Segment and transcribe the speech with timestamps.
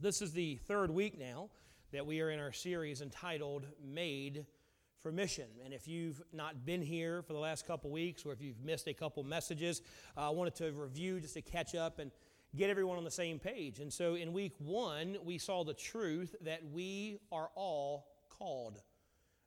[0.00, 1.50] This is the third week now
[1.90, 4.46] that we are in our series entitled Made
[5.02, 5.48] for Mission.
[5.64, 8.86] And if you've not been here for the last couple weeks or if you've missed
[8.86, 9.82] a couple messages,
[10.16, 12.12] uh, I wanted to review just to catch up and
[12.54, 13.80] get everyone on the same page.
[13.80, 18.80] And so in week one, we saw the truth that we are all called.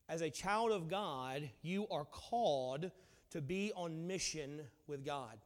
[0.10, 2.92] As a child of God, you are called
[3.30, 5.38] to be on mission with God.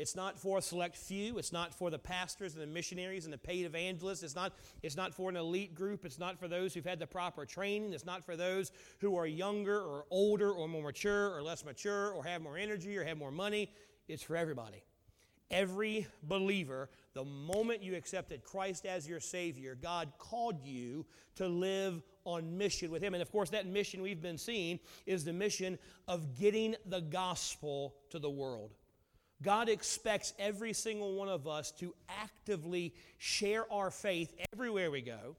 [0.00, 1.36] It's not for a select few.
[1.36, 4.22] It's not for the pastors and the missionaries and the paid evangelists.
[4.22, 6.06] It's not, it's not for an elite group.
[6.06, 7.92] It's not for those who've had the proper training.
[7.92, 12.12] It's not for those who are younger or older or more mature or less mature
[12.12, 13.70] or have more energy or have more money.
[14.08, 14.84] It's for everybody.
[15.50, 22.02] Every believer, the moment you accepted Christ as your Savior, God called you to live
[22.24, 23.12] on mission with Him.
[23.12, 27.96] And of course, that mission we've been seeing is the mission of getting the gospel
[28.08, 28.76] to the world.
[29.42, 35.36] God expects every single one of us to actively share our faith everywhere we go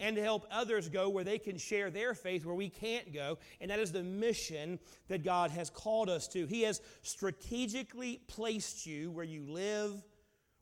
[0.00, 3.38] and to help others go where they can share their faith where we can't go.
[3.60, 4.78] And that is the mission
[5.08, 6.46] that God has called us to.
[6.46, 10.02] He has strategically placed you where you live,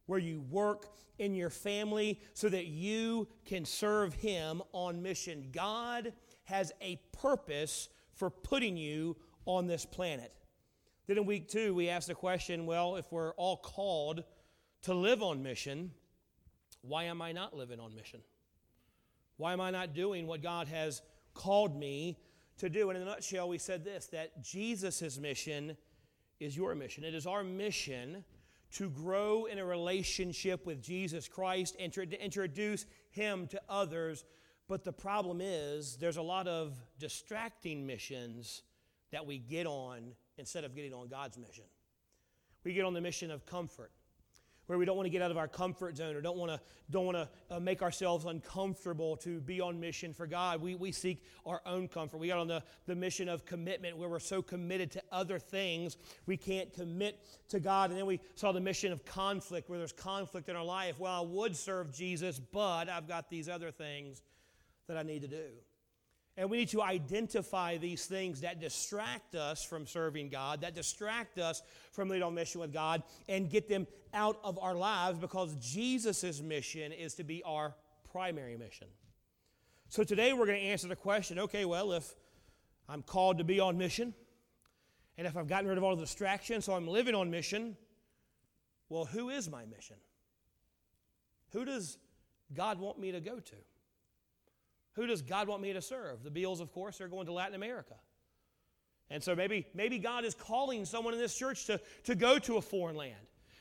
[0.06, 0.86] where you work,
[1.20, 5.50] in your family, so that you can serve Him on mission.
[5.52, 10.32] God has a purpose for putting you on this planet.
[11.11, 14.22] Then in week two, we asked the question well, if we're all called
[14.83, 15.91] to live on mission,
[16.83, 18.20] why am I not living on mission?
[19.36, 21.03] Why am I not doing what God has
[21.34, 22.16] called me
[22.58, 22.91] to do?
[22.91, 25.77] And in a nutshell, we said this that Jesus' mission
[26.38, 27.03] is your mission.
[27.03, 28.25] It is our mission
[28.75, 34.25] to grow in a relationship with Jesus Christ and to introduce Him to others.
[34.69, 38.62] But the problem is, there's a lot of distracting missions
[39.11, 41.64] that we get on instead of getting on God's mission.
[42.64, 43.92] We get on the mission of comfort,
[44.66, 46.60] where we don't want to get out of our comfort zone or don't want to,
[46.91, 50.60] don't want to uh, make ourselves uncomfortable to be on mission for God.
[50.60, 52.19] We, we seek our own comfort.
[52.19, 55.97] We got on the, the mission of commitment, where we're so committed to other things
[56.26, 57.91] we can't commit to God.
[57.91, 60.98] And then we saw the mission of conflict, where there's conflict in our life.
[60.98, 64.22] Well, I would serve Jesus, but I've got these other things
[64.86, 65.47] that I need to do.
[66.41, 71.39] And we need to identify these things that distract us from serving God, that distract
[71.39, 71.61] us
[71.93, 76.41] from leading on mission with God, and get them out of our lives because Jesus'
[76.41, 77.75] mission is to be our
[78.11, 78.87] primary mission.
[79.91, 82.11] So today we're going to answer the question okay, well, if
[82.89, 84.15] I'm called to be on mission,
[85.19, 87.77] and if I've gotten rid of all the distractions, so I'm living on mission,
[88.89, 89.97] well, who is my mission?
[91.53, 91.99] Who does
[92.55, 93.57] God want me to go to?
[94.95, 96.23] Who does God want me to serve?
[96.23, 97.95] The Beals, of course, are going to Latin America.
[99.11, 102.56] And so maybe, maybe God is calling someone in this church to, to go to
[102.56, 103.17] a foreign land.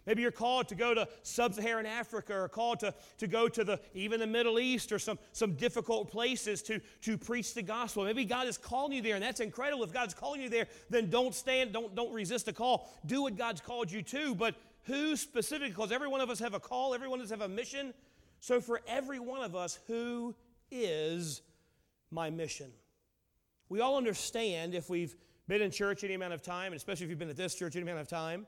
[0.05, 3.79] Maybe you're called to go to sub-Saharan Africa or called to, to go to the
[3.93, 8.05] even the Middle East or some, some difficult places to, to preach the gospel.
[8.05, 9.83] Maybe God is calling you there, and that's incredible.
[9.83, 12.91] If God's calling you there, then don't stand, don't, don't resist the call.
[13.05, 14.33] Do what God's called you to.
[14.33, 15.69] But who specifically?
[15.69, 17.93] Because every one of us have a call, every one of us have a mission.
[18.39, 20.33] So for every one of us, who
[20.71, 21.41] is
[22.11, 22.71] my mission.
[23.69, 25.15] We all understand if we've
[25.47, 27.75] been in church any amount of time, and especially if you've been at this church
[27.75, 28.45] any amount of time,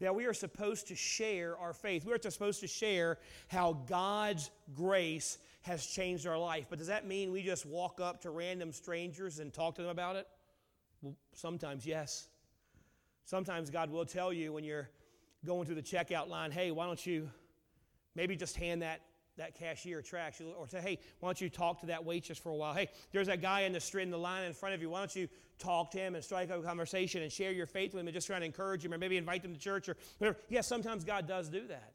[0.00, 2.04] that we are supposed to share our faith.
[2.04, 6.66] We are supposed to share how God's grace has changed our life.
[6.70, 9.90] But does that mean we just walk up to random strangers and talk to them
[9.90, 10.26] about it?
[11.02, 12.28] Well, sometimes, yes.
[13.26, 14.88] Sometimes God will tell you when you're
[15.44, 17.30] going through the checkout line, hey, why don't you
[18.14, 19.02] maybe just hand that
[19.40, 22.50] that cashier tracks you or say, hey, why don't you talk to that waitress for
[22.50, 22.74] a while?
[22.74, 24.90] Hey, there's that guy in the street in the line in front of you.
[24.90, 25.28] Why don't you
[25.58, 28.14] talk to him and strike up a conversation and share your faith with him and
[28.14, 30.38] just try to encourage him or maybe invite them to church or whatever?
[30.48, 31.92] Yes, sometimes God does do that.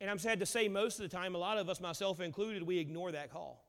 [0.00, 2.62] And I'm sad to say, most of the time, a lot of us, myself included,
[2.62, 3.64] we ignore that call.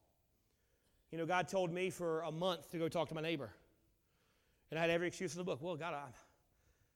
[1.11, 3.51] You know, God told me for a month to go talk to my neighbor.
[4.69, 5.59] And I had every excuse in the book.
[5.61, 6.03] Well, God, I,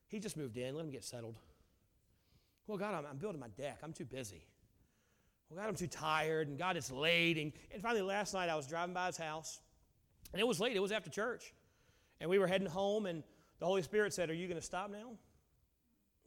[0.08, 0.76] he just moved in.
[0.76, 1.38] Let him get settled.
[2.68, 3.80] Well, God, I'm, I'm building my deck.
[3.84, 4.44] I'm too busy.
[5.52, 7.38] Well, God, I'm too tired, and God, it's late.
[7.38, 9.60] And, and finally, last night, I was driving by his house,
[10.32, 10.78] and it was late.
[10.78, 11.54] It was after church.
[12.22, 13.22] And we were heading home, and
[13.60, 15.10] the Holy Spirit said, Are you going to stop now?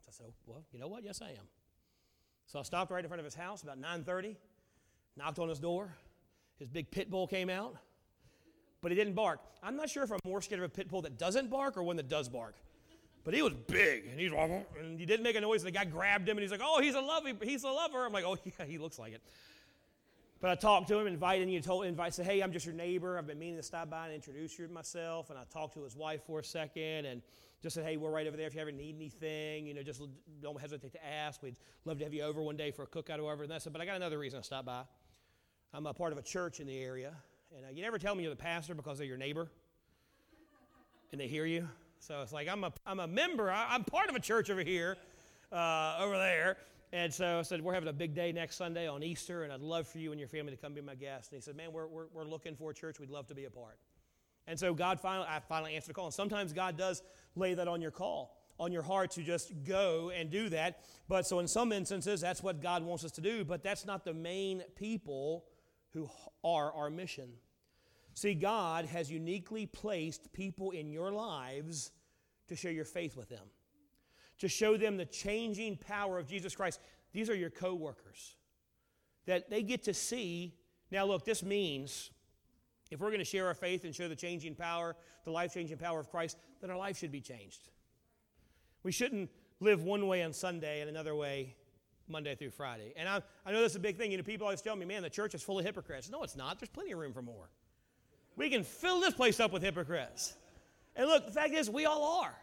[0.02, 1.04] So I said, oh, Well, you know what?
[1.04, 1.48] Yes, I am.
[2.44, 4.36] So I stopped right in front of his house about 9.30,
[5.16, 5.96] knocked on his door.
[6.58, 7.76] His big pit bull came out,
[8.82, 9.40] but he didn't bark.
[9.62, 11.82] I'm not sure if I'm more scared of a pit bull that doesn't bark or
[11.82, 12.56] one that does bark.
[13.24, 14.30] But he was big, and he's
[14.78, 15.62] and he didn't make a noise.
[15.62, 17.30] And the guy grabbed him, and he's like, "Oh, he's a lover.
[17.42, 19.22] He's a lover." I'm like, "Oh yeah, he looks like it."
[20.40, 23.16] But I talked to him, invited him, told, invite, said, "Hey, I'm just your neighbor.
[23.16, 25.82] I've been meaning to stop by and introduce you to myself." And I talked to
[25.82, 27.22] his wife for a second, and
[27.62, 28.46] just said, "Hey, we're right over there.
[28.46, 30.02] If you ever need anything, you know, just
[30.42, 31.42] don't hesitate to ask.
[31.42, 31.56] We'd
[31.86, 33.72] love to have you over one day for a cookout or whatever." And I said,
[33.72, 34.82] "But I got another reason to stop by."
[35.72, 37.12] I'm a part of a church in the area.
[37.56, 39.48] And uh, you never tell me you're the pastor because they're your neighbor
[41.10, 41.68] and they hear you.
[42.06, 44.60] So it's like, I'm a, I'm a member, I, am part of a church over
[44.60, 44.98] here,
[45.50, 46.58] uh, over there.
[46.92, 49.62] And so I said, We're having a big day next Sunday on Easter, and I'd
[49.62, 51.32] love for you and your family to come be my guest.
[51.32, 53.00] And he said, Man, we're, we're, we're looking for a church.
[53.00, 53.78] We'd love to be a part.
[54.46, 56.04] And so God finally, I finally answered the call.
[56.04, 57.02] And sometimes God does
[57.36, 60.80] lay that on your call, on your heart to just go and do that.
[61.08, 63.46] But so in some instances, that's what God wants us to do.
[63.46, 65.46] But that's not the main people
[65.94, 66.10] who
[66.44, 67.30] are our mission.
[68.14, 71.90] See, God has uniquely placed people in your lives
[72.48, 73.46] to share your faith with them,
[74.38, 76.80] to show them the changing power of Jesus Christ.
[77.12, 78.36] These are your co workers
[79.26, 80.54] that they get to see.
[80.90, 82.10] Now, look, this means
[82.90, 84.94] if we're going to share our faith and show the changing power,
[85.24, 87.68] the life changing power of Christ, then our life should be changed.
[88.84, 91.56] We shouldn't live one way on Sunday and another way
[92.06, 92.92] Monday through Friday.
[92.96, 94.12] And I, I know that's a big thing.
[94.12, 96.10] You know, people always tell me, man, the church is full of hypocrites.
[96.10, 96.60] No, it's not.
[96.60, 97.48] There's plenty of room for more.
[98.36, 100.34] We can fill this place up with hypocrites.
[100.96, 102.34] And look, the fact is, we all are.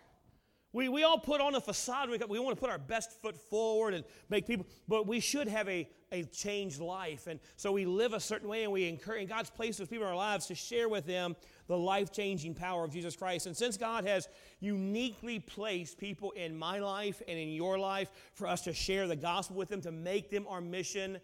[0.74, 2.10] We, we all put on a facade.
[2.10, 5.50] We, we want to put our best foot forward and make people, but we should
[5.50, 7.28] have a, a changed life.
[7.28, 10.06] And so we live a certain way and we encourage, and God's placed those people
[10.06, 11.36] in our lives to share with them
[11.68, 13.48] the life changing power of Jesus Christ.
[13.48, 14.30] And since God has
[14.62, 19.16] uniquely placed people in my life and in your life for us to share the
[19.18, 21.20] gospel with them, to make them our mission,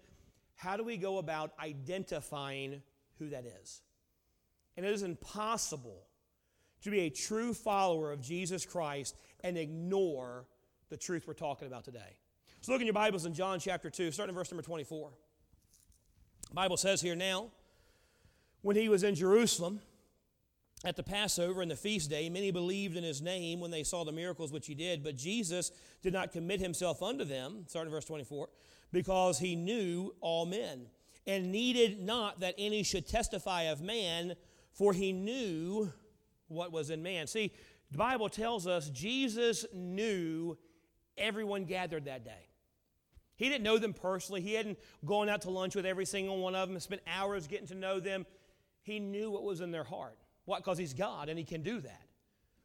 [0.56, 2.81] how do we go about identifying
[3.18, 3.81] who that is?
[4.78, 6.04] And it is impossible
[6.84, 10.46] to be a true follower of Jesus Christ and ignore
[10.90, 12.18] the truth we're talking about today.
[12.62, 15.10] So look in your Bibles in John chapter 2, starting in verse number 24.
[16.50, 17.50] The Bible says here now,
[18.62, 19.82] when he was in Jerusalem
[20.86, 24.04] at the Passover and the feast day, many believed in his name when they saw
[24.04, 25.72] the miracles which he did, but Jesus
[26.02, 28.50] did not commit himself unto them, starting in verse 24,
[28.92, 30.88] because he knew all men,
[31.26, 34.36] and needed not that any should testify of man,
[34.78, 35.92] for he knew
[36.48, 37.28] what was in man.
[37.28, 37.52] See,
[37.92, 40.58] the Bible tells us Jesus knew
[41.18, 42.48] everyone gathered that day.
[43.38, 44.42] He didn't know them personally.
[44.42, 47.48] He hadn't gone out to lunch with every single one of them and spent hours
[47.48, 48.26] getting to know them.
[48.84, 50.18] He knew what was in their heart.
[50.46, 50.64] What?
[50.64, 52.04] Because he's God and he can do that.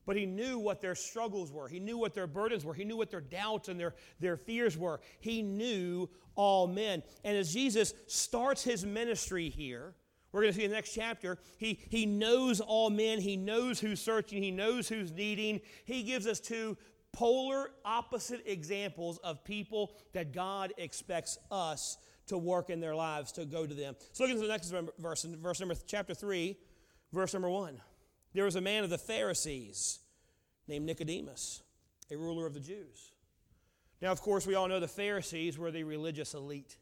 [0.05, 1.69] But he knew what their struggles were.
[1.69, 2.75] He knew what their burdens were.
[2.75, 5.01] He knew what their doubts and their, their fears were.
[5.21, 7.03] He knew all men.
[7.25, 9.95] And as Jesus starts his ministry here,
[10.33, 13.21] we're going to see in the next chapter, he, he knows all men.
[13.21, 14.43] He knows who's searching.
[14.43, 15.61] He knows who's needing.
[15.85, 16.79] He gives us two
[17.13, 21.99] polar opposite examples of people that God expects us
[22.29, 23.95] to work in their lives, to go to them.
[24.13, 26.57] So look at the next verse, verse number chapter 3,
[27.13, 27.81] verse number 1.
[28.33, 29.99] There was a man of the Pharisees
[30.67, 31.63] named Nicodemus,
[32.11, 33.13] a ruler of the Jews.
[34.01, 36.77] Now, of course, we all know the Pharisees were the religious elite.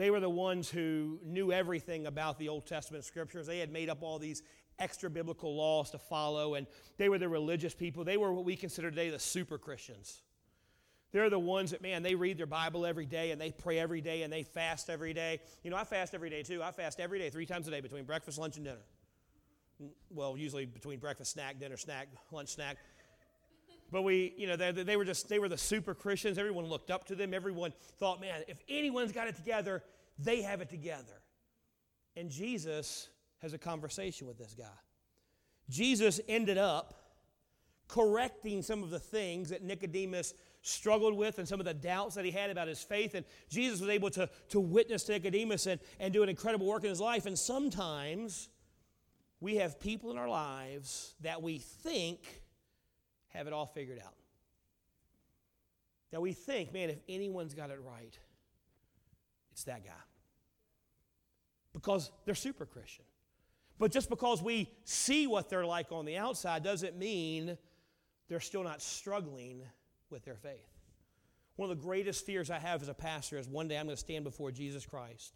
[0.00, 3.46] They were the ones who knew everything about the Old Testament scriptures.
[3.46, 4.42] They had made up all these
[4.78, 6.66] extra biblical laws to follow, and
[6.96, 8.02] they were the religious people.
[8.02, 10.22] They were what we consider today the super Christians.
[11.12, 14.00] They're the ones that, man, they read their Bible every day and they pray every
[14.00, 15.40] day and they fast every day.
[15.62, 16.62] You know, I fast every day too.
[16.62, 18.80] I fast every day, three times a day between breakfast, lunch, and dinner.
[20.08, 22.78] Well, usually between breakfast, snack, dinner, snack, lunch, snack.
[23.90, 26.38] But we, you know, they, they were just, they were the super Christians.
[26.38, 27.34] Everyone looked up to them.
[27.34, 29.82] Everyone thought, man, if anyone's got it together,
[30.18, 31.22] they have it together.
[32.16, 34.64] And Jesus has a conversation with this guy.
[35.68, 36.94] Jesus ended up
[37.88, 42.24] correcting some of the things that Nicodemus struggled with and some of the doubts that
[42.24, 43.14] he had about his faith.
[43.14, 46.84] And Jesus was able to, to witness to Nicodemus and, and do an incredible work
[46.84, 47.26] in his life.
[47.26, 48.48] And sometimes
[49.40, 52.42] we have people in our lives that we think
[53.30, 54.14] have it all figured out.
[56.12, 58.18] That we think, man, if anyone's got it right,
[59.52, 59.92] it's that guy.
[61.72, 63.04] Because they're super Christian.
[63.78, 67.56] But just because we see what they're like on the outside doesn't mean
[68.28, 69.62] they're still not struggling
[70.10, 70.68] with their faith.
[71.56, 73.96] One of the greatest fears I have as a pastor is one day I'm going
[73.96, 75.34] to stand before Jesus Christ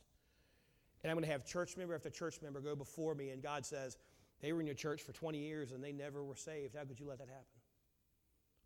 [1.05, 3.67] and I'm going to have church member after church member go before me, and God
[3.67, 3.99] says,
[4.41, 6.75] They were in your church for 20 years and they never were saved.
[6.77, 7.45] How could you let that happen?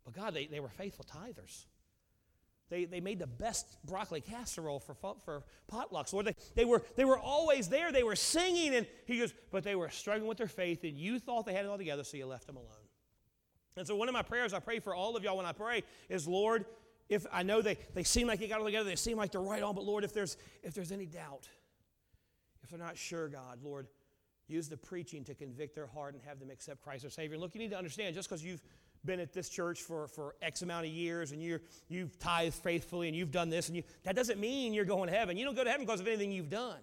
[0.05, 1.65] But God, they, they were faithful tithers.
[2.69, 6.13] They, they made the best broccoli casserole for, for potlucks.
[6.13, 7.91] Lord, they, they, were, they were always there.
[7.91, 8.75] They were singing.
[8.75, 11.65] And he goes, but they were struggling with their faith, and you thought they had
[11.65, 12.67] it all together, so you left them alone.
[13.75, 15.83] And so one of my prayers I pray for all of y'all when I pray
[16.09, 16.65] is, Lord,
[17.07, 19.31] if I know they, they seem like they got it all together, they seem like
[19.31, 21.47] they're right on, but Lord, if there's, if there's any doubt,
[22.61, 23.87] if they're not sure, God, Lord,
[24.47, 27.33] use the preaching to convict their heart and have them accept Christ as Savior.
[27.33, 28.61] And look, you need to understand, just because you've
[29.05, 33.07] been at this church for, for X amount of years and you're, you've tithed faithfully
[33.07, 35.37] and you've done this, and you, that doesn't mean you're going to heaven.
[35.37, 36.79] You don't go to heaven because of anything you've done.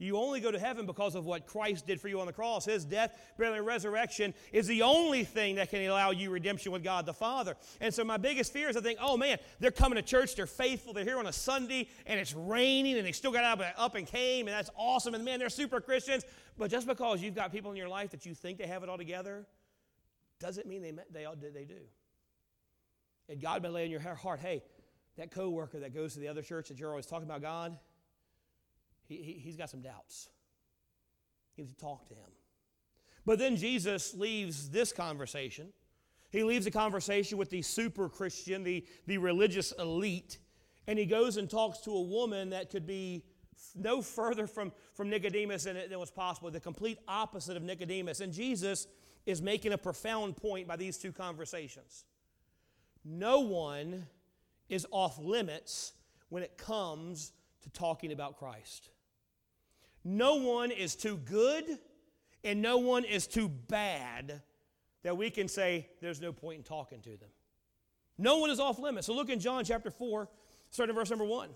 [0.00, 2.64] You only go to heaven because of what Christ did for you on the cross.
[2.64, 6.82] His death, burial, and resurrection is the only thing that can allow you redemption with
[6.82, 7.54] God the Father.
[7.82, 10.46] And so my biggest fear is I think, oh man, they're coming to church, they're
[10.46, 13.94] faithful, they're here on a Sunday, and it's raining, and they still got up, up
[13.94, 16.24] and came, and that's awesome, and man, they're super Christians.
[16.56, 18.88] But just because you've got people in your life that you think they have it
[18.88, 19.44] all together,
[20.40, 21.80] doesn't mean they, they, they do.
[23.28, 24.62] And God may lay in your heart, hey,
[25.16, 27.78] that coworker that goes to the other church that you're always talking about God,
[29.06, 30.28] he, he, he's got some doubts.
[31.56, 32.30] You need to talk to him.
[33.26, 35.68] But then Jesus leaves this conversation.
[36.30, 40.38] He leaves the conversation with the super Christian, the, the religious elite,
[40.86, 43.24] and he goes and talks to a woman that could be
[43.74, 48.20] no further from, from Nicodemus than, than was possible, the complete opposite of Nicodemus.
[48.20, 48.86] And Jesus
[49.30, 52.04] is making a profound point by these two conversations.
[53.04, 54.06] No one
[54.68, 55.92] is off limits
[56.28, 57.32] when it comes
[57.62, 58.90] to talking about Christ.
[60.04, 61.64] No one is too good
[62.44, 64.42] and no one is too bad
[65.02, 67.28] that we can say there's no point in talking to them.
[68.18, 69.06] No one is off limits.
[69.06, 70.28] So look in John chapter 4,
[70.70, 71.48] starting verse number 1.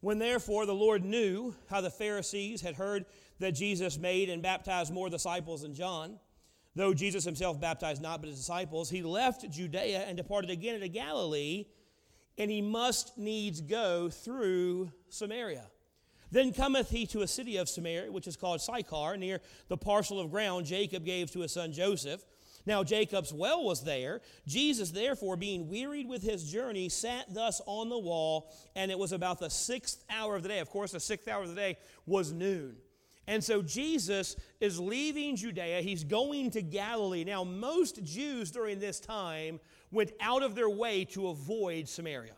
[0.00, 3.06] When therefore the Lord knew how the Pharisees had heard
[3.40, 6.18] that Jesus made and baptized more disciples than John,
[6.76, 10.88] though Jesus himself baptized not but his disciples, he left Judea and departed again into
[10.88, 11.66] Galilee,
[12.36, 15.66] and he must needs go through Samaria.
[16.30, 20.20] Then cometh he to a city of Samaria, which is called Sychar, near the parcel
[20.20, 22.22] of ground Jacob gave to his son Joseph.
[22.66, 24.20] Now Jacob's well was there.
[24.46, 29.12] Jesus, therefore, being wearied with his journey, sat thus on the wall, and it was
[29.12, 30.58] about the sixth hour of the day.
[30.58, 32.76] Of course, the sixth hour of the day was noon.
[33.26, 35.82] And so Jesus is leaving Judea.
[35.82, 37.24] He's going to Galilee.
[37.24, 39.60] Now, most Jews during this time
[39.90, 42.32] went out of their way to avoid Samaria.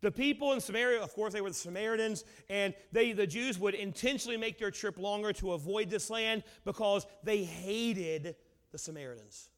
[0.00, 3.74] The people in Samaria, of course, they were the Samaritans, and they, the Jews would
[3.74, 8.36] intentionally make their trip longer to avoid this land because they hated
[8.76, 9.48] the Samaritans.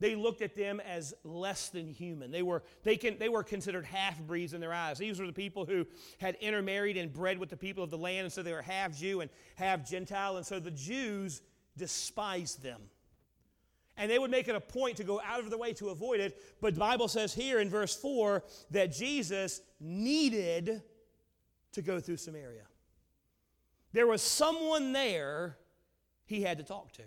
[0.00, 2.32] They looked at them as less than human.
[2.32, 4.98] They were, they can, they were considered half breeds in their eyes.
[4.98, 5.86] These were the people who
[6.18, 8.98] had intermarried and bred with the people of the land, and so they were half
[8.98, 11.42] Jew and half Gentile, and so the Jews
[11.76, 12.80] despised them.
[13.96, 16.18] And they would make it a point to go out of the way to avoid
[16.18, 16.42] it.
[16.60, 20.82] But the Bible says here in verse 4 that Jesus needed
[21.70, 22.64] to go through Samaria.
[23.92, 25.56] There was someone there
[26.26, 27.02] he had to talk to.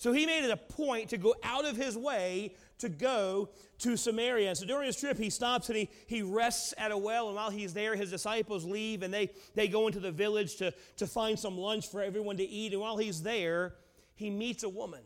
[0.00, 3.98] So he made it a point to go out of his way to go to
[3.98, 4.48] Samaria.
[4.48, 7.26] And so during his trip, he stops and he, he rests at a well.
[7.26, 10.72] And while he's there, his disciples leave and they, they go into the village to,
[10.96, 12.72] to find some lunch for everyone to eat.
[12.72, 13.74] And while he's there,
[14.14, 15.02] he meets a woman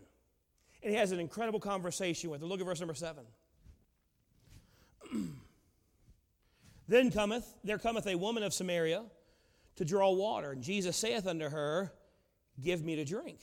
[0.81, 2.47] and he has an incredible conversation with her.
[2.47, 3.25] Look at verse number seven.
[6.87, 9.03] then cometh, there cometh a woman of Samaria
[9.75, 11.93] to draw water, and Jesus saith unto her,
[12.63, 13.41] Give me to drink.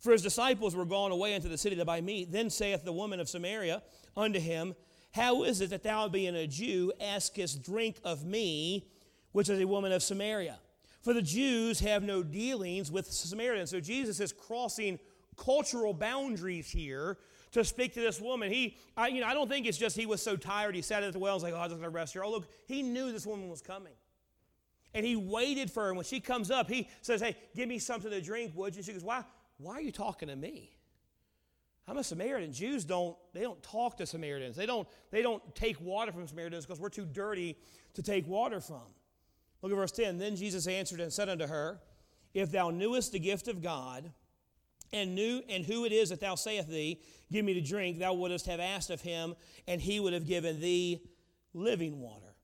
[0.00, 2.32] For his disciples were gone away into the city to buy meat.
[2.32, 3.82] Then saith the woman of Samaria
[4.16, 4.74] unto him,
[5.12, 8.88] How is it that thou, being a Jew, askest drink of me,
[9.32, 10.58] which is a woman of Samaria?
[11.02, 13.70] For the Jews have no dealings with Samaritans.
[13.70, 14.98] So Jesus is crossing
[15.36, 17.18] cultural boundaries here
[17.52, 18.50] to speak to this woman.
[18.50, 21.02] He, I, you know, I don't think it's just he was so tired he sat
[21.02, 22.24] at the well and was like, oh, I'm just to rest here.
[22.24, 23.92] Oh, look, he knew this woman was coming.
[24.94, 25.88] And he waited for her.
[25.88, 28.82] And when she comes up, he says, hey, give me something to drink, would you?
[28.82, 29.24] She goes, why,
[29.60, 30.76] why are you talking to me?
[31.88, 32.52] I'm a Samaritan.
[32.52, 34.56] Jews don't, they don't talk to Samaritans.
[34.56, 37.56] They don't, they don't take water from Samaritans because we're too dirty
[37.94, 38.82] to take water from.
[39.62, 40.18] Look at verse 10.
[40.18, 41.80] Then Jesus answered and said unto her,
[42.32, 44.12] If thou knewest the gift of God,
[44.92, 47.00] and knew and who it is that thou sayest thee,
[47.30, 49.36] Give me to drink, thou wouldst have asked of him,
[49.68, 51.00] and he would have given thee
[51.54, 52.34] living water.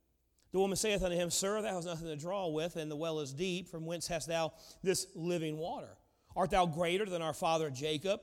[0.52, 3.18] The woman saith unto him, Sir, thou hast nothing to draw with, and the well
[3.20, 3.68] is deep.
[3.68, 5.96] From whence hast thou this living water?
[6.36, 8.20] Art thou greater than our father Jacob?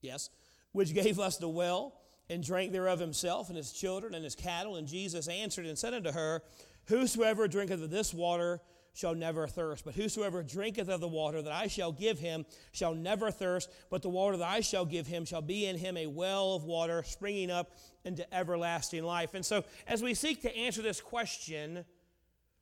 [0.00, 0.30] Yes,
[0.72, 1.94] which gave us the well,
[2.30, 4.76] and drank thereof himself, and his children, and his cattle.
[4.76, 6.42] And Jesus answered and said unto her,
[6.86, 8.60] Whosoever drinketh of this water
[8.94, 9.84] shall never thirst.
[9.84, 14.02] But whosoever drinketh of the water that I shall give him shall never thirst, but
[14.02, 17.02] the water that I shall give him shall be in him a well of water
[17.02, 17.72] springing up
[18.04, 19.34] into everlasting life.
[19.34, 21.84] And so, as we seek to answer this question,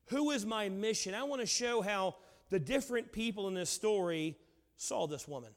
[0.05, 1.13] who is my mission?
[1.13, 2.15] I want to show how
[2.49, 4.37] the different people in this story
[4.81, 5.51] saw this woman.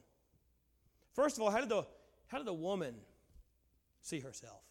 [1.13, 1.83] First of all, how did the,
[2.27, 2.93] how did the woman
[4.01, 4.61] see herself?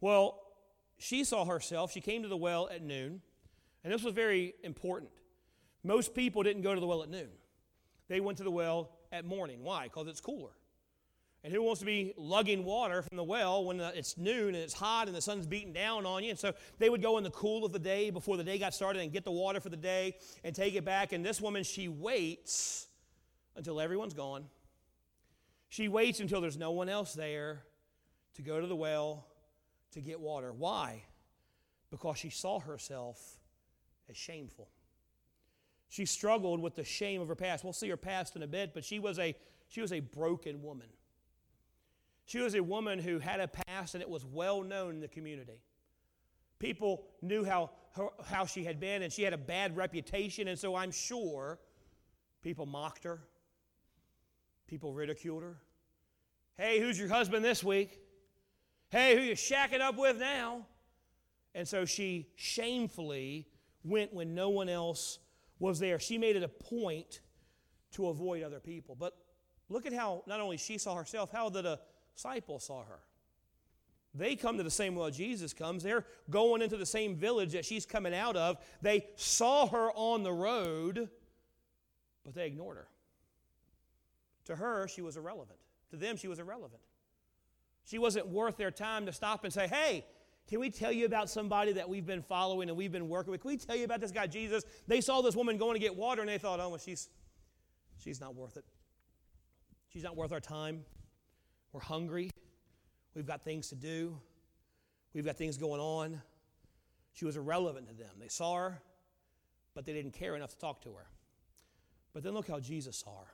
[0.00, 0.40] Well,
[0.96, 1.92] she saw herself.
[1.92, 3.20] She came to the well at noon.
[3.84, 5.10] And this was very important.
[5.84, 7.28] Most people didn't go to the well at noon,
[8.08, 9.62] they went to the well at morning.
[9.62, 9.84] Why?
[9.84, 10.52] Because it's cooler.
[11.42, 14.74] And who wants to be lugging water from the well when it's noon and it's
[14.74, 16.30] hot and the sun's beating down on you?
[16.30, 18.74] And so they would go in the cool of the day before the day got
[18.74, 21.12] started and get the water for the day and take it back.
[21.12, 22.88] And this woman, she waits
[23.60, 24.46] until everyone's gone.
[25.68, 27.62] She waits until there's no one else there
[28.36, 29.26] to go to the well
[29.92, 30.50] to get water.
[30.50, 31.04] Why?
[31.90, 33.38] Because she saw herself
[34.08, 34.70] as shameful.
[35.90, 37.62] She struggled with the shame of her past.
[37.62, 39.36] We'll see her past in a bit, but she was a,
[39.68, 40.86] she was a broken woman.
[42.24, 45.08] She was a woman who had a past and it was well known in the
[45.08, 45.60] community.
[46.58, 47.72] People knew how,
[48.24, 51.58] how she had been, and she had a bad reputation, and so I'm sure
[52.42, 53.20] people mocked her,
[54.70, 55.56] people ridiculed her.
[56.56, 57.98] Hey, who's your husband this week?
[58.90, 60.64] Hey, who you shacking up with now?
[61.56, 63.48] And so she shamefully
[63.82, 65.18] went when no one else
[65.58, 65.98] was there.
[65.98, 67.20] She made it a point
[67.92, 68.94] to avoid other people.
[68.94, 69.16] But
[69.68, 71.80] look at how not only she saw herself, how the
[72.14, 73.00] disciples saw her.
[74.14, 75.82] They come to the same well Jesus comes.
[75.82, 78.58] They're going into the same village that she's coming out of.
[78.82, 81.08] They saw her on the road,
[82.24, 82.86] but they ignored her.
[84.46, 85.58] To her, she was irrelevant.
[85.90, 86.82] To them, she was irrelevant.
[87.84, 90.04] She wasn't worth their time to stop and say, hey,
[90.48, 93.40] can we tell you about somebody that we've been following and we've been working with?
[93.40, 94.64] Can we tell you about this guy, Jesus?
[94.86, 97.08] They saw this woman going to get water and they thought, oh, well, she's,
[97.98, 98.64] she's not worth it.
[99.88, 100.84] She's not worth our time.
[101.72, 102.30] We're hungry.
[103.14, 104.18] We've got things to do.
[105.14, 106.20] We've got things going on.
[107.12, 108.10] She was irrelevant to them.
[108.18, 108.82] They saw her,
[109.74, 111.06] but they didn't care enough to talk to her.
[112.12, 113.32] But then look how Jesus saw her.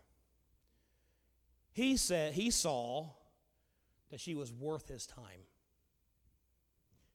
[1.77, 3.11] He said he saw
[4.11, 5.45] that she was worth his time.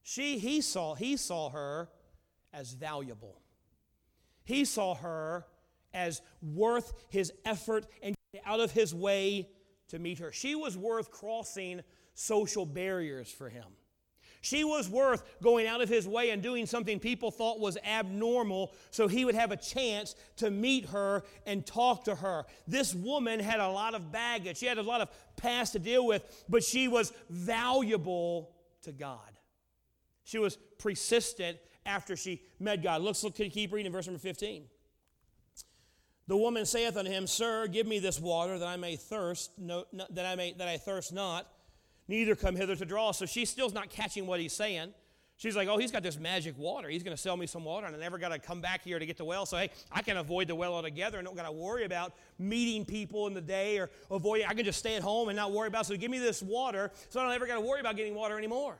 [0.03, 1.89] She he saw he saw her
[2.53, 3.41] as valuable.
[4.43, 5.47] He saw her
[5.95, 8.15] as worth his effort and
[8.45, 9.49] out of his way
[9.87, 10.31] to meet her.
[10.31, 11.81] She was worth crossing
[12.13, 13.65] social barriers for him.
[14.41, 18.73] She was worth going out of his way and doing something people thought was abnormal
[18.89, 22.45] so he would have a chance to meet her and talk to her.
[22.67, 26.05] This woman had a lot of baggage, she had a lot of past to deal
[26.05, 28.51] with, but she was valuable
[28.81, 29.19] to God.
[30.23, 33.03] She was persistent after she met God.
[33.03, 34.63] Let's look, keep reading verse number 15.
[36.27, 39.85] The woman saith unto him, Sir, give me this water that I may thirst, no,
[39.91, 41.51] that I may that I thirst not,
[42.11, 43.11] neither come hither to draw.
[43.11, 44.93] So she still's not catching what he's saying.
[45.37, 46.87] She's like, oh, he's got this magic water.
[46.87, 48.99] He's going to sell me some water, and I never got to come back here
[48.99, 49.47] to get the well.
[49.47, 52.85] So, hey, I can avoid the well altogether and don't got to worry about meeting
[52.85, 54.43] people in the day or avoid.
[54.47, 55.87] I can just stay at home and not worry about.
[55.87, 58.37] So, give me this water, so I don't ever got to worry about getting water
[58.37, 58.77] anymore.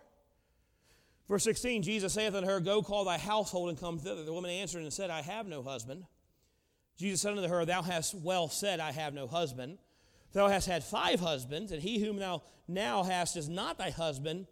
[1.28, 4.24] Verse 16, Jesus saith unto her, Go call thy household and come thither.
[4.24, 6.04] The woman answered and said, I have no husband.
[6.96, 9.80] Jesus said unto her, Thou hast well said, I have no husband.
[10.34, 14.48] Thou hast had five husbands, and he whom thou now hast is not thy husband,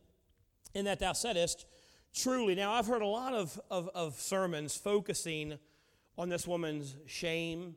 [0.73, 1.65] in that thou saidst,
[2.13, 2.55] Truly.
[2.55, 5.59] Now, I've heard a lot of, of, of sermons focusing
[6.17, 7.75] on this woman's shame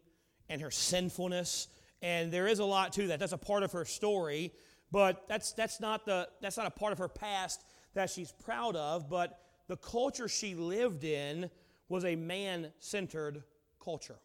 [0.49, 1.69] and her sinfulness,
[2.01, 3.21] and there is a lot to that.
[3.21, 4.53] That's a part of her story,
[4.91, 7.63] but that's, that's, not, the, that's not a part of her past
[7.95, 9.39] that she's proud of, but
[9.69, 11.51] the culture she lived in
[11.89, 13.43] was a man centered
[13.79, 14.19] culture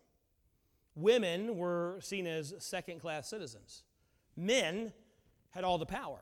[0.98, 3.84] women were seen as second class citizens.
[4.36, 4.92] Men
[5.52, 6.20] had all the power.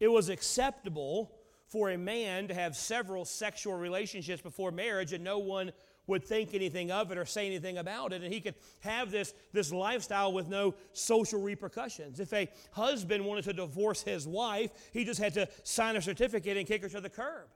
[0.00, 1.32] It was acceptable
[1.68, 5.72] for a man to have several sexual relationships before marriage, and no one
[6.06, 8.22] would think anything of it or say anything about it.
[8.22, 12.20] And he could have this, this lifestyle with no social repercussions.
[12.20, 16.56] If a husband wanted to divorce his wife, he just had to sign a certificate
[16.56, 17.46] and kick her to the curb.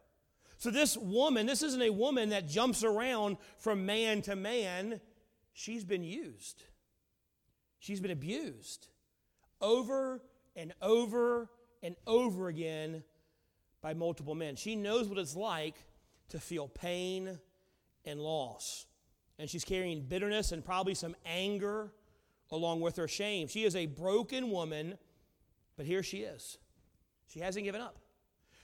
[0.59, 5.01] So, this woman, this isn't a woman that jumps around from man to man
[5.57, 6.62] she's been used.
[7.81, 8.88] She's been abused
[9.61, 10.21] over
[10.55, 11.49] and over
[11.83, 13.03] and over again
[13.81, 14.55] by multiple men.
[14.57, 15.75] She knows what it's like
[16.29, 17.38] to feel pain
[18.05, 18.87] and loss.
[19.38, 21.90] And she's carrying bitterness and probably some anger
[22.51, 23.49] along with her shame.
[23.49, 24.99] She is a broken woman,
[25.77, 26.59] but here she is.
[27.29, 27.97] She hasn't given up.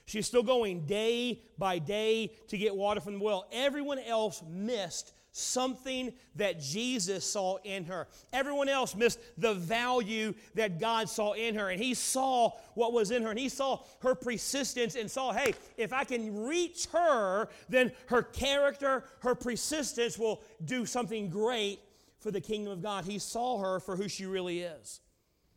[0.05, 3.47] She's still going day by day to get water from the well.
[3.51, 8.07] Everyone else missed something that Jesus saw in her.
[8.31, 11.69] Everyone else missed the value that God saw in her.
[11.69, 13.31] And He saw what was in her.
[13.31, 18.21] And He saw her persistence and saw, hey, if I can reach her, then her
[18.21, 21.79] character, her persistence will do something great
[22.19, 23.03] for the kingdom of God.
[23.03, 25.01] He saw her for who she really is.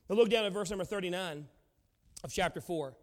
[0.09, 1.47] Now look down at verse number 39
[2.25, 2.95] of chapter 4.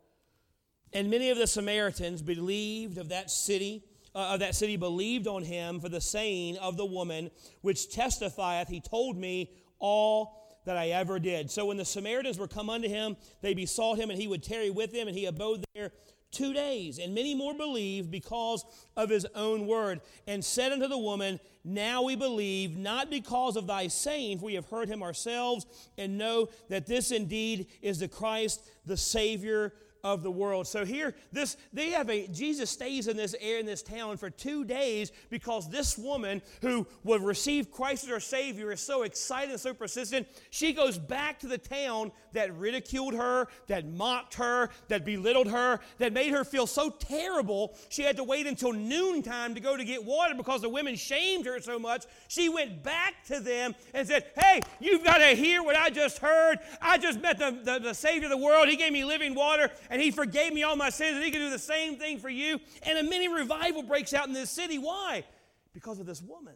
[0.92, 3.84] And many of the Samaritans believed of that city
[4.16, 8.68] uh, of that city believed on him for the saying of the woman, which testifieth,
[8.68, 11.52] he told me all that I ever did.
[11.52, 14.70] So when the Samaritans were come unto him, they besought him, and he would tarry
[14.70, 15.92] with them, and he abode there
[16.32, 17.00] two days.
[17.00, 18.66] And many more believed because
[18.98, 23.68] of his own word, and said unto the woman, Now we believe, not because of
[23.68, 25.66] thy saying, for we have heard him ourselves,
[25.98, 29.74] and know that this indeed is the Christ, the Savior
[30.04, 30.68] of the world.
[30.68, 34.30] So here, this they have a Jesus stays in this air in this town for
[34.30, 39.52] two days because this woman who would receive Christ as her Savior is so excited
[39.52, 40.28] and so persistent.
[40.50, 45.80] She goes back to the town that ridiculed her, that mocked her, that belittled her,
[46.00, 47.78] that made her feel so terrible.
[47.88, 51.46] She had to wait until noontime to go to get water because the women shamed
[51.46, 52.06] her so much.
[52.28, 56.18] She went back to them and said, Hey, you've got to hear what I just
[56.18, 56.60] heard.
[56.82, 58.68] I just met the, the, the Savior of the world.
[58.68, 61.40] He gave me living water and he forgave me all my sins, and he can
[61.40, 62.60] do the same thing for you.
[62.82, 64.80] And a mini revival breaks out in this city.
[64.80, 65.24] Why?
[65.72, 66.56] Because of this woman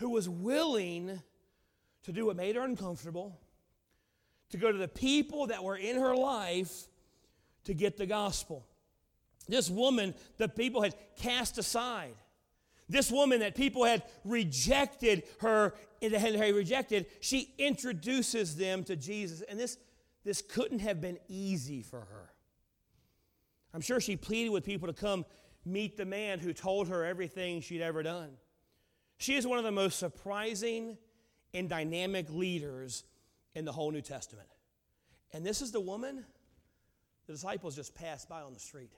[0.00, 1.22] who was willing
[2.02, 3.38] to do what made her uncomfortable,
[4.50, 6.88] to go to the people that were in her life
[7.66, 8.66] to get the gospel.
[9.46, 12.14] This woman, the people had cast aside.
[12.88, 19.40] This woman that people had rejected her, had rejected, she introduces them to Jesus.
[19.42, 19.78] And this
[20.24, 22.30] this couldn't have been easy for her.
[23.74, 25.24] I'm sure she pleaded with people to come
[25.64, 28.30] meet the man who told her everything she'd ever done.
[29.18, 30.98] She is one of the most surprising
[31.54, 33.04] and dynamic leaders
[33.54, 34.48] in the whole New Testament.
[35.32, 36.24] And this is the woman
[37.26, 38.90] the disciples just passed by on the street.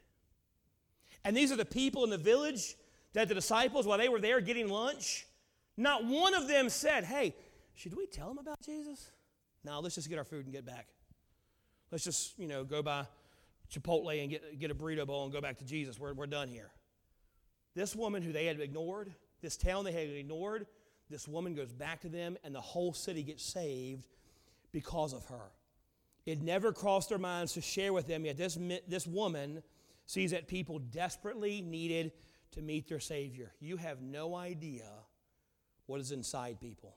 [1.25, 2.75] And these are the people in the village
[3.13, 5.27] that the disciples, while they were there getting lunch,
[5.77, 7.35] not one of them said, Hey,
[7.75, 9.11] should we tell them about Jesus?
[9.63, 10.89] No, let's just get our food and get back.
[11.95, 13.07] Let's just, you know, go by
[13.73, 15.97] Chipotle and get, get a burrito bowl and go back to Jesus.
[15.97, 16.73] We're, we're done here.
[17.77, 20.67] This woman who they had ignored, this town they had ignored,
[21.09, 24.09] this woman goes back to them, and the whole city gets saved
[24.73, 25.53] because of her.
[26.27, 29.63] It never crossed their minds to share with them, yet this, this woman
[30.05, 32.11] sees that people desperately needed
[32.55, 33.53] to meet their Savior.
[33.61, 34.91] You have no idea
[35.87, 36.97] what is inside people.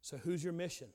[0.00, 0.88] So, who's your mission?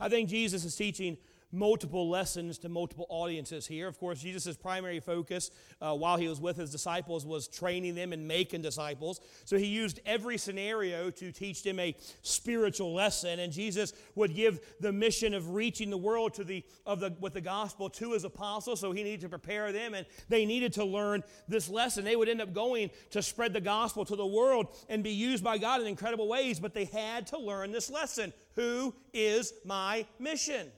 [0.00, 1.18] I think Jesus is teaching
[1.52, 3.86] multiple lessons to multiple audiences here.
[3.86, 8.12] Of course, Jesus' primary focus uh, while he was with his disciples was training them
[8.12, 9.20] and making disciples.
[9.44, 13.40] So he used every scenario to teach them a spiritual lesson.
[13.40, 17.34] And Jesus would give the mission of reaching the world to the, of the, with
[17.34, 18.80] the gospel to his apostles.
[18.80, 22.04] So he needed to prepare them, and they needed to learn this lesson.
[22.04, 25.44] They would end up going to spread the gospel to the world and be used
[25.44, 28.32] by God in incredible ways, but they had to learn this lesson.
[28.54, 30.70] Who is my mission?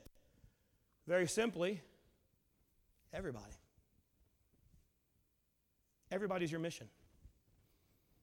[1.07, 1.81] Very simply,
[3.13, 3.53] everybody.
[6.11, 6.89] Everybody's your mission.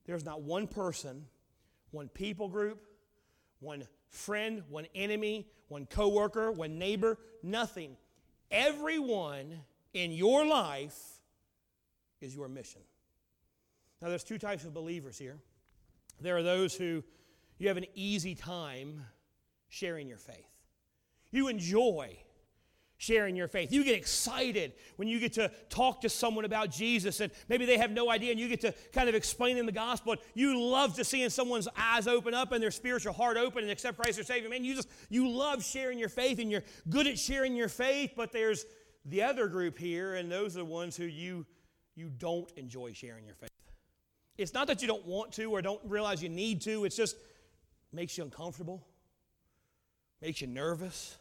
[0.06, 1.26] There's not one person,
[1.90, 2.82] one people group,
[3.60, 7.96] one friend, one enemy, one coworker, one neighbor, nothing.
[8.50, 9.60] Everyone
[9.94, 10.98] in your life
[12.20, 12.82] is your mission.
[14.00, 15.38] Now, there's two types of believers here.
[16.20, 17.04] There are those who
[17.58, 19.04] you have an easy time
[19.68, 20.48] sharing your faith.
[21.30, 22.16] You enjoy
[23.02, 23.72] sharing your faith.
[23.72, 27.76] You get excited when you get to talk to someone about Jesus and maybe they
[27.76, 30.14] have no idea and you get to kind of explain them the gospel.
[30.34, 33.98] You love to seeing someone's eyes open up and their spiritual heart open and accept
[33.98, 34.48] Christ as Savior.
[34.48, 38.12] Man, you just you love sharing your faith and you're good at sharing your faith,
[38.16, 38.64] but there's
[39.06, 41.44] the other group here and those are the ones who you
[41.96, 43.50] you don't enjoy sharing your faith.
[44.38, 47.16] It's not that you don't want to or don't realize you need to, it's just
[47.92, 48.86] makes you uncomfortable,
[50.20, 51.16] makes you nervous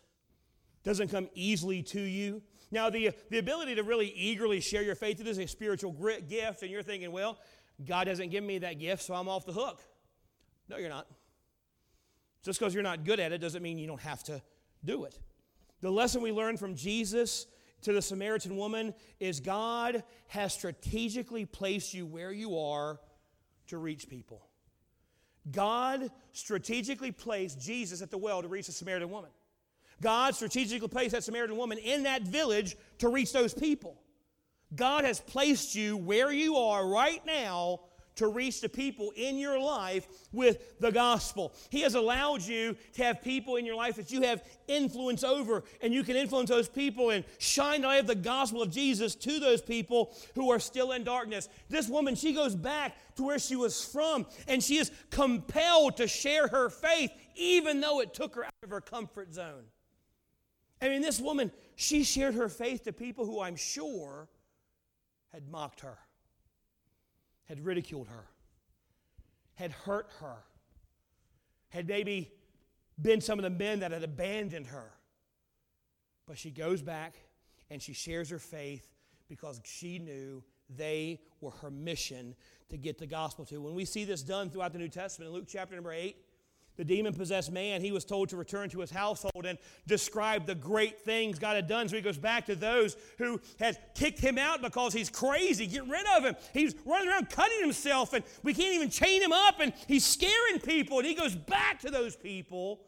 [0.83, 2.41] doesn't come easily to you.
[2.71, 5.91] Now, the, the ability to really eagerly share your faith, it is a spiritual
[6.27, 7.37] gift, and you're thinking, well,
[7.85, 9.81] God doesn't give me that gift, so I'm off the hook.
[10.69, 11.07] No, you're not.
[12.43, 14.41] Just because you're not good at it doesn't mean you don't have to
[14.83, 15.19] do it.
[15.81, 17.45] The lesson we learn from Jesus
[17.81, 22.99] to the Samaritan woman is God has strategically placed you where you are
[23.67, 24.47] to reach people.
[25.51, 29.31] God strategically placed Jesus at the well to reach the Samaritan woman.
[30.01, 33.97] God strategically placed that Samaritan woman in that village to reach those people.
[34.75, 37.81] God has placed you where you are right now
[38.15, 41.53] to reach the people in your life with the gospel.
[41.69, 45.63] He has allowed you to have people in your life that you have influence over,
[45.81, 49.15] and you can influence those people and shine the light of the gospel of Jesus
[49.15, 51.47] to those people who are still in darkness.
[51.69, 56.07] This woman, she goes back to where she was from, and she is compelled to
[56.07, 59.63] share her faith, even though it took her out of her comfort zone.
[60.81, 64.27] I mean, this woman, she shared her faith to people who I'm sure
[65.31, 65.97] had mocked her,
[67.45, 68.25] had ridiculed her,
[69.53, 70.37] had hurt her,
[71.69, 72.31] had maybe
[72.99, 74.91] been some of the men that had abandoned her.
[76.27, 77.15] But she goes back
[77.69, 78.91] and she shares her faith
[79.29, 82.35] because she knew they were her mission
[82.69, 83.61] to get the gospel to.
[83.61, 86.15] When we see this done throughout the New Testament, in Luke chapter number 8,
[86.81, 90.55] the demon possessed man, he was told to return to his household and describe the
[90.55, 91.87] great things God had done.
[91.87, 95.67] So he goes back to those who had kicked him out because he's crazy.
[95.67, 96.35] Get rid of him.
[96.55, 100.59] He's running around cutting himself, and we can't even chain him up, and he's scaring
[100.59, 100.97] people.
[100.97, 102.81] And he goes back to those people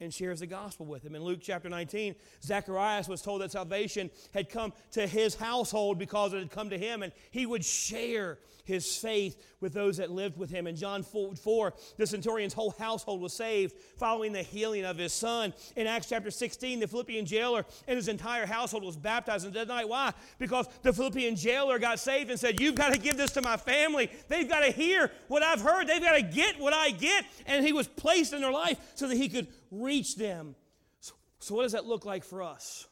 [0.00, 1.14] and shares the gospel with him.
[1.14, 6.32] In Luke chapter 19, Zacharias was told that salvation had come to his household because
[6.32, 10.38] it had come to him, and he would share his faith with those that lived
[10.38, 10.66] with him.
[10.66, 15.12] In John 4, 4, the centurion's whole household was saved following the healing of his
[15.12, 15.52] son.
[15.76, 19.68] In Acts chapter 16, the Philippian jailer and his entire household was baptized in dead
[19.68, 19.88] night.
[19.88, 20.12] Why?
[20.38, 23.56] Because the Philippian jailer got saved and said, You've got to give this to my
[23.56, 24.10] family.
[24.28, 25.86] They've got to hear what I've heard.
[25.86, 27.24] They've got to get what I get.
[27.46, 30.54] And he was placed in their life so that he could reach them.
[31.00, 32.86] So, so what does that look like for us?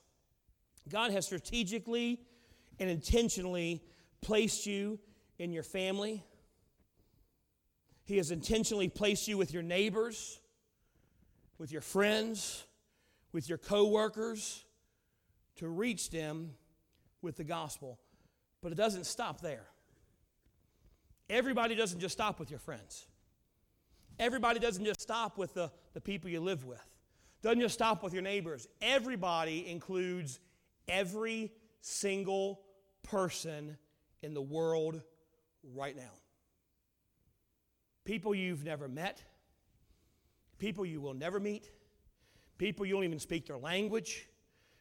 [0.89, 2.21] God has strategically
[2.79, 3.83] and intentionally
[4.21, 4.99] placed you
[5.39, 6.25] in your family.
[8.07, 10.41] He has intentionally placed you with your neighbors,
[11.59, 12.65] with your friends,
[13.33, 14.65] with your coworkers
[15.57, 16.53] to reach them
[17.21, 17.99] with the gospel.
[18.63, 19.67] But it doesn't stop there.
[21.29, 23.07] Everybody doesn't just stop with your friends.
[24.19, 26.83] Everybody doesn't just stop with the, the people you live with.
[27.43, 28.69] Doesn't just stop with your neighbors.
[28.81, 30.39] Everybody includes
[30.89, 32.61] every single
[33.03, 33.77] person
[34.23, 35.03] in the world
[35.75, 36.13] right now.
[38.07, 39.21] People you've never met,
[40.59, 41.69] people you will never meet,
[42.57, 44.29] people you don't even speak their language,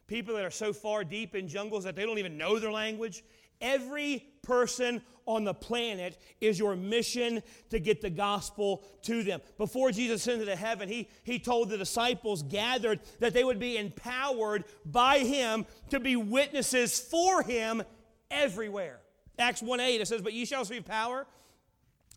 [0.06, 3.24] people that are so far deep in jungles that they don't even know their language.
[3.60, 9.42] Every person on the planet is your mission to get the gospel to them.
[9.58, 13.78] Before Jesus ascended to heaven, he, he told the disciples gathered that they would be
[13.78, 17.82] empowered by him to be witnesses for him
[18.30, 19.00] everywhere.
[19.40, 21.26] Acts 1 8, it says, But ye shall receive power.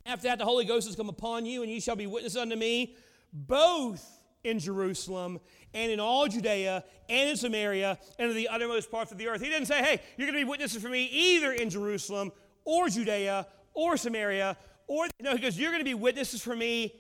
[0.09, 2.57] After that, the Holy Ghost has come upon you, and you shall be witnesses unto
[2.57, 2.97] me,
[3.31, 4.03] both
[4.43, 5.39] in Jerusalem
[5.75, 9.43] and in all Judea and in Samaria and in the uttermost parts of the earth.
[9.43, 12.33] He didn't say, Hey, you're going to be witnesses for me either in Jerusalem
[12.65, 16.95] or Judea or Samaria, or, no, he goes, You're going to be witnesses for me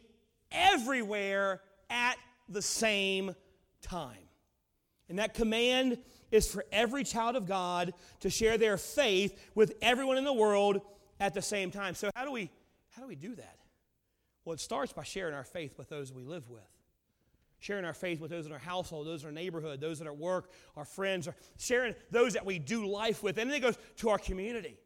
[0.53, 2.17] everywhere at
[2.51, 3.35] the same
[3.81, 4.17] time.
[5.09, 5.97] And that command
[6.31, 10.83] is for every child of God to share their faith with everyone in the world
[11.19, 11.95] at the same time.
[11.95, 12.51] So how do we
[12.99, 13.59] how do we do that?
[14.45, 16.63] Well, it starts by sharing our faith with those we live with.
[17.61, 20.13] Sharing our faith with those in our household, those in our neighborhood, those at our
[20.13, 23.39] work, our friends, sharing those that we do life with.
[23.39, 24.77] And then it goes to our community.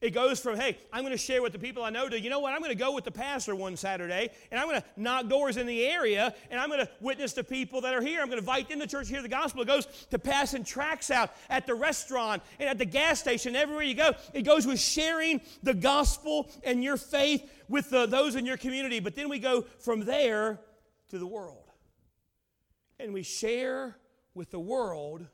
[0.00, 2.30] It goes from, hey, I'm going to share with the people I know to, you
[2.30, 4.86] know what, I'm going to go with the pastor one Saturday and I'm going to
[4.96, 8.20] knock doors in the area and I'm going to witness to people that are here.
[8.20, 9.60] I'm going to invite them to church to hear the gospel.
[9.60, 13.84] It goes to passing tracts out at the restaurant and at the gas station, everywhere
[13.84, 14.12] you go.
[14.32, 19.00] It goes with sharing the gospel and your faith with the, those in your community.
[19.00, 20.60] But then we go from there
[21.10, 21.64] to the world.
[22.98, 23.98] And we share
[24.32, 25.26] with the world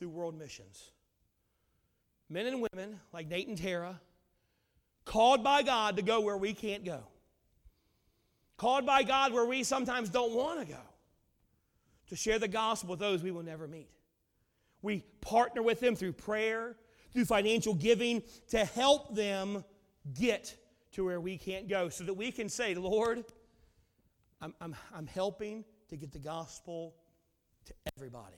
[0.00, 0.90] through world missions
[2.28, 4.00] men and women like Nate and Tara,
[5.04, 7.00] called by God to go where we can't go.
[8.56, 10.80] Called by God where we sometimes don't want to go.
[12.08, 13.90] To share the gospel with those we will never meet.
[14.82, 16.76] We partner with them through prayer,
[17.12, 19.64] through financial giving to help them
[20.14, 20.56] get
[20.92, 23.24] to where we can't go so that we can say, Lord,
[24.40, 26.94] I'm, I'm, I'm helping to get the gospel
[27.66, 28.36] to everybody.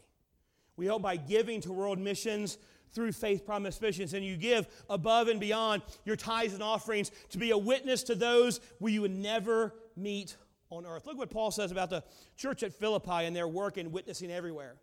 [0.77, 2.59] We hope by giving to world missions,
[2.93, 7.39] through faith promise missions and you give above and beyond your tithes and offerings to
[7.39, 10.37] be a witness to those where you would never meet
[10.71, 11.07] on earth.
[11.07, 12.05] Look what Paul says about the
[12.37, 14.77] church at Philippi and their work in witnessing everywhere.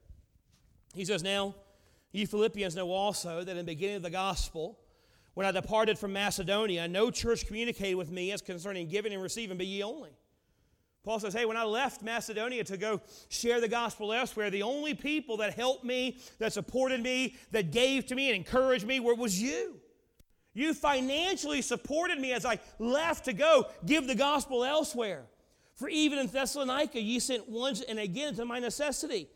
[0.94, 1.56] He says, Now,
[2.12, 4.80] ye Philippians know also that in the beginning of the gospel,
[5.34, 9.58] when I departed from Macedonia, no church communicated with me as concerning giving and receiving,
[9.58, 10.12] but ye only.
[11.06, 14.96] Paul says, Hey, when I left Macedonia to go share the gospel elsewhere, the only
[14.96, 19.14] people that helped me, that supported me, that gave to me and encouraged me were,
[19.14, 19.80] was you.
[20.56, 25.26] You financially supported me as I left to go give the gospel elsewhere.
[25.76, 29.28] For even in Thessalonica, ye sent once and again to my necessity,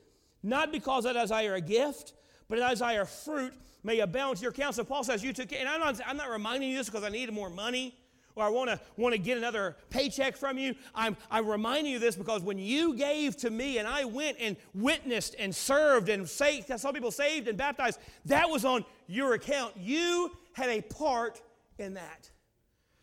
[0.42, 2.14] not because I desire a gift,
[2.48, 3.54] but I desire fruit
[3.84, 4.72] may abound to your.
[4.72, 7.10] So Paul says, You took, and I'm not, I'm not reminding you this because I
[7.10, 7.96] needed more money
[8.40, 10.76] or I want to want to get another paycheck from you.
[10.96, 14.56] I'm, I'm reminding you this because when you gave to me and I went and
[14.74, 19.76] witnessed and served and saved, some people saved and baptized, that was on your account.
[19.78, 21.42] You had a part
[21.78, 22.30] in that.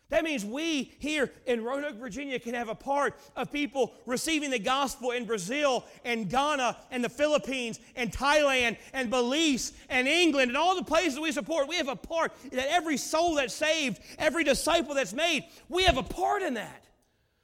[0.09, 4.59] That means we here in Roanoke, Virginia can have a part of people receiving the
[4.59, 10.57] gospel in Brazil and Ghana and the Philippines and Thailand and Belize and England and
[10.57, 11.67] all the places we support.
[11.67, 15.83] We have a part in that every soul that's saved, every disciple that's made, we
[15.83, 16.85] have a part in that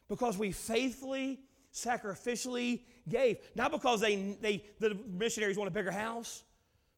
[0.08, 1.42] because we faithfully,
[1.74, 3.40] sacrificially gave.
[3.56, 6.44] Not because they, they, the missionaries want a bigger house,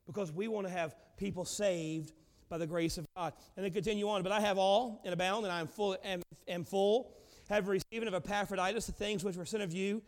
[0.06, 2.12] because we want to have people saved
[2.50, 3.34] by the grace of God.
[3.56, 4.24] And then continue on.
[4.24, 7.12] But I have all and abound, and I am full, am, am full,
[7.50, 10.02] have received of Epaphroditus the things which were sent of you,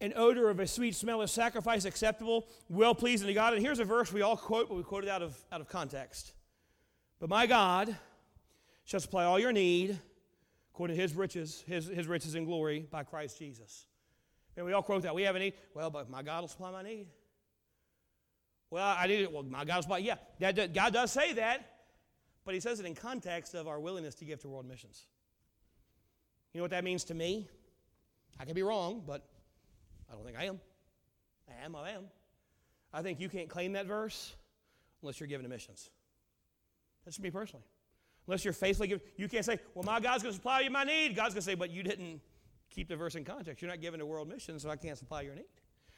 [0.00, 3.54] an odor of a sweet smell of sacrifice acceptable, well pleasing to God.
[3.54, 5.68] And here's a verse we all quote, but we quote it out of, out of
[5.68, 6.32] context.
[7.18, 7.96] But my God
[8.84, 9.98] shall supply all your need
[10.72, 13.86] according to his riches, his, his riches and glory by Christ Jesus.
[14.56, 15.14] And we all quote that.
[15.14, 15.54] We have a need.
[15.74, 17.06] Well, but my God will supply my need.
[18.70, 19.32] Well, I need it.
[19.32, 19.98] Well, my God will supply.
[19.98, 21.76] Yeah, that, God does say that,
[22.44, 25.06] but he says it in context of our willingness to give to world missions.
[26.52, 27.48] You know what that means to me?
[28.40, 29.24] I could be wrong, but
[30.10, 30.60] I don't think I am.
[31.48, 32.04] I am, I am.
[32.92, 34.34] I think you can't claim that verse
[35.02, 35.90] unless you're giving to missions.
[37.04, 37.64] That's me personally.
[38.26, 40.82] Unless you're faithfully given, you can't say, well, my God's going to supply you my
[40.82, 41.14] need.
[41.14, 42.20] God's going to say, but you didn't
[42.70, 43.62] keep the verse in context.
[43.62, 45.44] You're not giving to world missions, so I can't supply your need.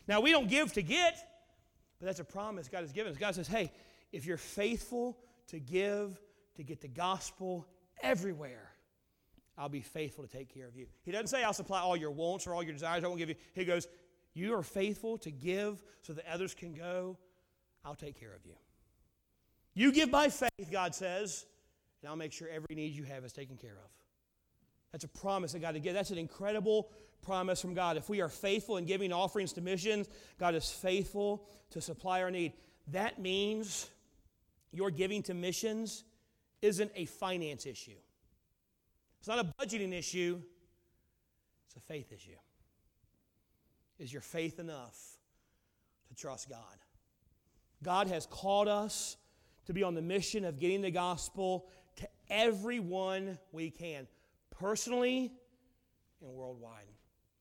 [0.07, 1.17] Now, we don't give to get,
[1.99, 3.19] but that's a promise God has given us.
[3.19, 3.73] God says, hey,
[4.13, 6.21] if you're faithful to give,
[6.57, 7.67] to get the gospel
[8.03, 8.71] everywhere,
[9.57, 10.87] I'll be faithful to take care of you.
[11.03, 13.03] He doesn't say, I'll supply all your wants or all your desires.
[13.03, 13.35] I won't give you.
[13.55, 13.89] He goes,
[14.33, 17.19] You are faithful to give so that others can go.
[17.85, 18.55] I'll take care of you.
[19.75, 21.47] You give by faith, God says,
[22.03, 23.91] and I'll make sure every need you have is taken care of.
[24.93, 25.95] That's a promise that God to give.
[25.95, 26.89] That's an incredible
[27.23, 27.97] promise from God.
[27.97, 32.31] If we are faithful in giving offerings to missions, God is faithful to supply our
[32.31, 32.53] need.
[32.89, 33.89] That means
[34.73, 36.05] your giving to missions
[36.63, 37.99] isn't a finance issue.
[39.19, 40.41] It's not a budgeting issue,
[41.67, 42.31] it's a faith issue.
[43.99, 44.97] Is your faith enough
[46.09, 46.59] to trust God?
[47.83, 49.17] God has called us
[49.67, 54.07] to be on the mission of getting the gospel to everyone we can,
[54.51, 55.33] personally
[56.21, 56.87] and worldwide.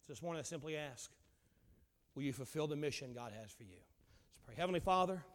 [0.08, 1.12] So just want to simply ask
[2.16, 3.76] will you fulfill the mission God has for you?
[3.76, 4.56] Let's pray.
[4.56, 5.22] Heavenly Father,